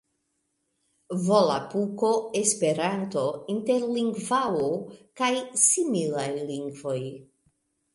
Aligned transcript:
Volapuko, 1.27 2.09
Esperanto, 2.41 3.27
Interlingvao 3.57 4.67
kaj 5.23 5.33
similaj 5.71 6.31
lingvoj. 6.53 7.03